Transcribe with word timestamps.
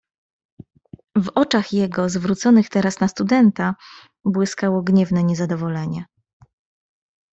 "W 1.15 1.29
oczach 1.35 1.73
jego 1.73 2.09
zwróconych 2.09 2.69
teraz 2.69 2.99
na 2.99 3.07
studenta 3.07 3.75
błyskało 4.25 4.81
gniewne 4.81 5.23
niezadowolenie." 5.23 6.05